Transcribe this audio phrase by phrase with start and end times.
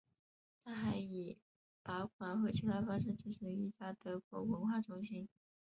[0.63, 1.37] 他还以
[1.83, 5.29] 拨款和其他方式支持一家德国文化中心。